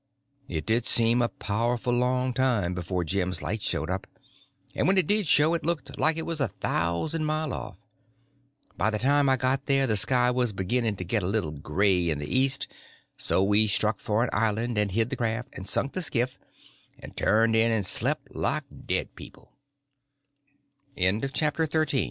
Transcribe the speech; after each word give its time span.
It 0.47 0.65
did 0.65 0.87
seem 0.87 1.21
a 1.21 1.29
powerful 1.29 1.93
long 1.93 2.33
time 2.33 2.73
before 2.73 3.03
Jim's 3.03 3.43
light 3.43 3.61
showed 3.61 3.91
up; 3.91 4.07
and 4.73 4.87
when 4.87 4.97
it 4.97 5.05
did 5.05 5.27
show 5.27 5.53
it 5.53 5.63
looked 5.63 5.95
like 5.99 6.17
it 6.17 6.25
was 6.25 6.39
a 6.39 6.47
thousand 6.47 7.23
mile 7.25 7.53
off. 7.53 7.77
By 8.75 8.89
the 8.89 8.97
time 8.97 9.29
I 9.29 9.37
got 9.37 9.67
there 9.67 9.85
the 9.85 9.95
sky 9.95 10.31
was 10.31 10.53
beginning 10.53 10.95
to 10.95 11.03
get 11.03 11.21
a 11.21 11.27
little 11.27 11.51
gray 11.51 12.09
in 12.09 12.17
the 12.17 12.25
east; 12.25 12.67
so 13.15 13.43
we 13.43 13.67
struck 13.67 13.99
for 13.99 14.23
an 14.23 14.31
island, 14.33 14.75
and 14.75 14.89
hid 14.89 15.11
the 15.11 15.17
raft, 15.19 15.49
and 15.53 15.69
sunk 15.69 15.93
the 15.93 16.01
skiff, 16.01 16.39
and 16.97 17.15
turned 17.15 17.55
in 17.55 17.71
and 17.71 17.85
s 17.85 17.99